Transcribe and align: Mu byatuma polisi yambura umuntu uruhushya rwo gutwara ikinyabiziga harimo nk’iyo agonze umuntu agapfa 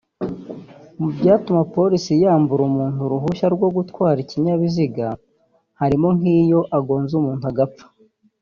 Mu 0.99 1.07
byatuma 1.17 1.61
polisi 1.75 2.11
yambura 2.23 2.61
umuntu 2.69 2.99
uruhushya 3.07 3.47
rwo 3.55 3.67
gutwara 3.75 4.17
ikinyabiziga 4.23 5.07
harimo 5.79 6.07
nk’iyo 6.17 6.59
agonze 6.77 7.13
umuntu 7.21 7.43
agapfa 7.51 7.85